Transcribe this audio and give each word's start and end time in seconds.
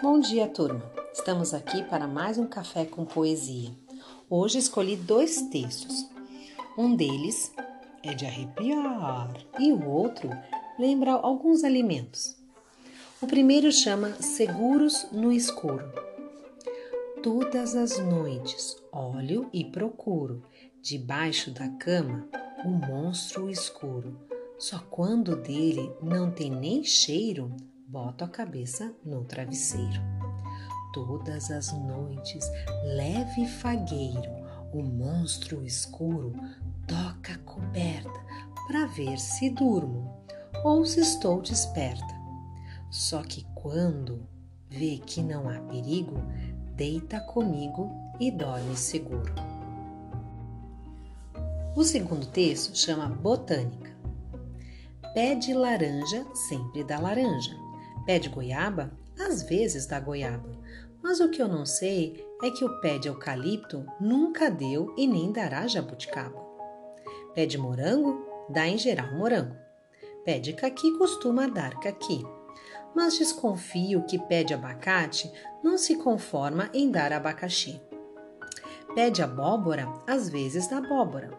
Bom 0.00 0.20
dia, 0.20 0.46
turma! 0.46 0.80
Estamos 1.12 1.52
aqui 1.52 1.82
para 1.82 2.06
mais 2.06 2.38
um 2.38 2.46
café 2.46 2.84
com 2.84 3.04
poesia. 3.04 3.70
Hoje 4.30 4.56
escolhi 4.56 4.94
dois 4.94 5.42
textos. 5.50 6.08
Um 6.78 6.94
deles 6.94 7.52
é 8.04 8.14
de 8.14 8.24
arrepiar 8.24 9.34
e 9.58 9.72
o 9.72 9.88
outro 9.88 10.30
lembra 10.78 11.14
alguns 11.14 11.64
alimentos. 11.64 12.36
O 13.20 13.26
primeiro 13.26 13.72
chama 13.72 14.12
Seguros 14.22 15.08
no 15.10 15.32
Escuro. 15.32 15.92
Todas 17.20 17.74
as 17.74 17.98
noites 17.98 18.76
olho 18.92 19.50
e 19.52 19.64
procuro, 19.64 20.44
debaixo 20.80 21.50
da 21.50 21.68
cama, 21.70 22.24
o 22.64 22.68
um 22.68 22.72
monstro 22.74 23.50
escuro. 23.50 24.16
Só 24.60 24.78
quando 24.90 25.34
dele 25.34 25.90
não 26.00 26.30
tem 26.30 26.52
nem 26.52 26.84
cheiro, 26.84 27.52
boto 27.88 28.22
a 28.22 28.28
cabeça 28.28 28.94
no 29.02 29.24
travesseiro. 29.24 30.02
Todas 30.92 31.50
as 31.50 31.72
noites, 31.72 32.44
leve 32.84 33.46
fagueiro, 33.46 34.30
o 34.74 34.82
monstro 34.82 35.64
escuro 35.64 36.34
toca 36.86 37.32
a 37.32 37.38
coberta 37.38 38.26
para 38.66 38.86
ver 38.88 39.18
se 39.18 39.48
durmo 39.48 40.22
ou 40.62 40.84
se 40.84 41.00
estou 41.00 41.40
desperta. 41.40 42.14
Só 42.90 43.22
que 43.22 43.46
quando 43.54 44.28
vê 44.68 44.98
que 44.98 45.22
não 45.22 45.48
há 45.48 45.58
perigo, 45.60 46.16
deita 46.76 47.20
comigo 47.20 47.90
e 48.20 48.30
dorme 48.30 48.76
seguro. 48.76 49.32
O 51.74 51.82
segundo 51.82 52.26
texto 52.26 52.76
chama 52.76 53.08
Botânica. 53.08 53.96
Pé 55.14 55.34
de 55.34 55.54
laranja 55.54 56.26
sempre 56.34 56.84
dá 56.84 56.98
laranja. 56.98 57.67
Pé 58.08 58.18
de 58.18 58.30
goiaba, 58.30 58.90
às 59.20 59.42
vezes 59.42 59.84
dá 59.84 60.00
goiaba. 60.00 60.48
Mas 61.02 61.20
o 61.20 61.28
que 61.28 61.42
eu 61.42 61.46
não 61.46 61.66
sei 61.66 62.26
é 62.42 62.50
que 62.50 62.64
o 62.64 62.80
pé 62.80 62.96
de 62.96 63.06
eucalipto 63.06 63.84
nunca 64.00 64.50
deu 64.50 64.94
e 64.96 65.06
nem 65.06 65.30
dará 65.30 65.66
jabuticaba. 65.66 66.42
Pé 67.34 67.44
de 67.44 67.58
morango 67.58 68.26
dá 68.48 68.66
em 68.66 68.78
geral 68.78 69.12
morango. 69.12 69.54
Pé 70.24 70.38
de 70.38 70.54
caqui 70.54 70.96
costuma 70.96 71.48
dar 71.48 71.78
caqui. 71.80 72.24
Mas 72.96 73.18
desconfio 73.18 74.02
que 74.06 74.18
pé 74.18 74.42
de 74.42 74.54
abacate 74.54 75.30
não 75.62 75.76
se 75.76 75.94
conforma 75.96 76.70
em 76.72 76.90
dar 76.90 77.12
abacaxi. 77.12 77.78
Pé 78.94 79.10
de 79.10 79.20
abóbora 79.20 79.86
às 80.06 80.30
vezes 80.30 80.66
dá 80.66 80.78
abóbora. 80.78 81.30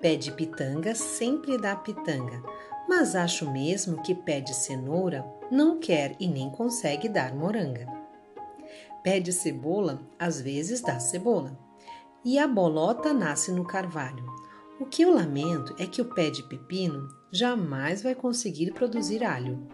Pé 0.00 0.16
de 0.16 0.32
pitanga 0.32 0.92
sempre 0.92 1.56
dá 1.56 1.76
pitanga, 1.76 2.42
mas 2.88 3.16
acho 3.16 3.50
mesmo 3.50 4.02
que 4.02 4.14
pé 4.14 4.40
de 4.40 4.54
cenoura 4.54 5.24
não 5.50 5.78
quer 5.78 6.14
e 6.20 6.26
nem 6.28 6.50
consegue 6.50 7.08
dar 7.08 7.34
moranga. 7.34 7.86
Pé 9.02 9.20
de 9.20 9.32
cebola 9.32 10.00
às 10.18 10.40
vezes 10.40 10.80
dá 10.80 10.98
cebola. 10.98 11.58
E 12.24 12.38
a 12.38 12.46
bolota 12.46 13.12
nasce 13.12 13.52
no 13.52 13.64
carvalho. 13.64 14.24
O 14.80 14.84
que 14.84 15.02
eu 15.02 15.14
lamento 15.14 15.74
é 15.78 15.86
que 15.86 16.02
o 16.02 16.14
pé 16.14 16.28
de 16.28 16.42
pepino 16.42 17.08
jamais 17.30 18.02
vai 18.02 18.14
conseguir 18.14 18.72
produzir 18.72 19.24
alho. 19.24 19.66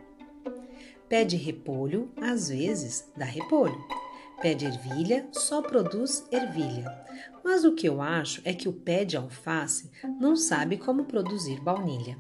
Pé 1.09 1.25
de 1.25 1.37
repolho 1.37 2.11
às 2.21 2.49
vezes 2.49 3.11
dá 3.17 3.25
repolho. 3.25 3.83
Pé 4.41 4.55
de 4.55 4.67
ervilha 4.67 5.29
só 5.33 5.63
produz 5.63 6.27
ervilha. 6.31 6.85
Mas 7.45 7.65
o 7.65 7.75
que 7.75 7.89
eu 7.89 8.01
acho 8.01 8.41
é 8.45 8.53
que 8.53 8.69
o 8.69 8.73
pé 8.73 9.05
de 9.05 9.17
alface 9.17 9.91
não 10.21 10.37
sabe 10.37 10.77
como 10.77 11.05
produzir 11.05 11.61
baunilha. 11.61 12.19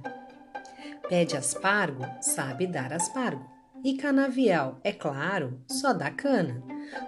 Pé 1.08 1.24
de 1.24 1.36
aspargo 1.36 2.04
sabe 2.20 2.66
dar 2.66 2.92
aspargo. 2.92 3.50
E 3.84 3.94
canavial, 3.94 4.78
é 4.84 4.92
claro, 4.92 5.60
só 5.66 5.92
dá 5.92 6.10
cana. 6.10 6.62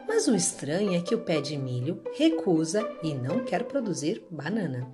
Mas 0.09 0.27
o 0.27 0.35
estranho 0.35 0.95
é 0.95 1.01
que 1.01 1.15
o 1.15 1.21
pé 1.21 1.41
de 1.41 1.57
milho 1.57 2.03
recusa 2.17 2.89
e 3.03 3.15
não 3.15 3.45
quer 3.45 3.65
produzir 3.65 4.25
banana. 4.31 4.89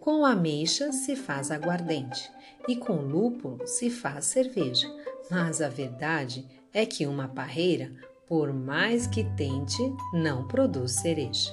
Com 0.00 0.24
ameixa 0.24 0.92
se 0.92 1.14
faz 1.16 1.50
aguardente 1.50 2.30
e 2.66 2.76
com 2.76 2.96
lúpulo 2.96 3.66
se 3.66 3.90
faz 3.90 4.24
cerveja. 4.24 4.88
Mas 5.30 5.60
a 5.60 5.68
verdade 5.68 6.46
é 6.72 6.86
que 6.86 7.06
uma 7.06 7.28
parreira 7.28 7.92
por 8.26 8.52
mais 8.52 9.06
que 9.06 9.24
tente, 9.36 9.82
não 10.12 10.46
produz 10.48 10.92
cereja. 10.92 11.50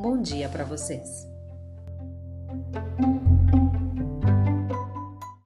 Bom 0.00 0.20
dia 0.20 0.48
para 0.48 0.64
vocês! 0.64 1.28